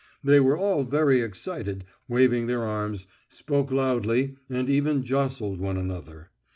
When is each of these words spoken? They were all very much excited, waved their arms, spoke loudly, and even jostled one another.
They 0.23 0.39
were 0.39 0.57
all 0.57 0.83
very 0.83 1.17
much 1.19 1.27
excited, 1.27 1.85
waved 2.07 2.49
their 2.49 2.63
arms, 2.63 3.05
spoke 3.29 3.69
loudly, 3.71 4.35
and 4.49 4.67
even 4.67 5.03
jostled 5.03 5.59
one 5.59 5.77
another. 5.77 6.31